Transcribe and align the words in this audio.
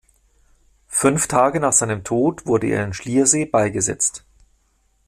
Fünf 0.87 1.27
Tage 1.27 1.59
nach 1.59 1.73
seinem 1.73 2.03
Tod 2.03 2.47
wurde 2.47 2.65
er 2.65 2.83
in 2.85 2.91
Schliersee 2.95 3.45
beigesetzt. 3.45 4.25